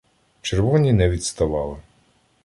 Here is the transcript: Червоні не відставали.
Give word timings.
Червоні 0.41 0.93
не 0.93 1.09
відставали. 1.09 1.77